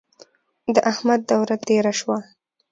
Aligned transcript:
د 0.73 0.75
احمد 0.91 1.21
دوره 1.29 1.55
تېره 1.67 1.93
شوه. 1.99 2.17